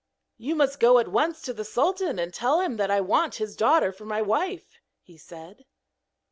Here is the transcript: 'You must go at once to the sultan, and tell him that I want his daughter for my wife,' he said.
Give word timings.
'You 0.39 0.55
must 0.55 0.79
go 0.79 0.97
at 0.97 1.09
once 1.09 1.43
to 1.43 1.53
the 1.53 1.63
sultan, 1.63 2.17
and 2.17 2.33
tell 2.33 2.59
him 2.59 2.77
that 2.77 2.89
I 2.89 3.01
want 3.01 3.35
his 3.35 3.55
daughter 3.55 3.91
for 3.91 4.05
my 4.05 4.19
wife,' 4.19 4.79
he 5.03 5.15
said. 5.15 5.63